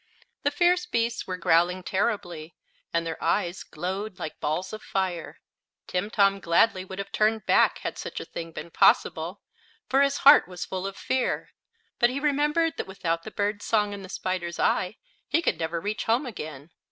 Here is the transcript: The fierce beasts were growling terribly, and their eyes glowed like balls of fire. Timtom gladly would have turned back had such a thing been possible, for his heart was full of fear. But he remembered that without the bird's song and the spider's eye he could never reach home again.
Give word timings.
The 0.41 0.49
fierce 0.49 0.87
beasts 0.87 1.27
were 1.27 1.37
growling 1.37 1.83
terribly, 1.83 2.55
and 2.91 3.05
their 3.05 3.23
eyes 3.23 3.61
glowed 3.61 4.17
like 4.17 4.39
balls 4.39 4.73
of 4.73 4.81
fire. 4.81 5.41
Timtom 5.85 6.39
gladly 6.39 6.83
would 6.83 6.97
have 6.97 7.11
turned 7.11 7.45
back 7.45 7.77
had 7.85 7.99
such 7.99 8.19
a 8.19 8.25
thing 8.25 8.51
been 8.51 8.71
possible, 8.71 9.41
for 9.87 10.01
his 10.01 10.17
heart 10.25 10.47
was 10.47 10.65
full 10.65 10.87
of 10.87 10.97
fear. 10.97 11.51
But 11.99 12.09
he 12.09 12.19
remembered 12.19 12.77
that 12.77 12.87
without 12.87 13.21
the 13.21 13.29
bird's 13.29 13.65
song 13.65 13.93
and 13.93 14.03
the 14.03 14.09
spider's 14.09 14.57
eye 14.59 14.97
he 15.27 15.39
could 15.39 15.59
never 15.59 15.79
reach 15.79 16.05
home 16.05 16.25
again. 16.25 16.71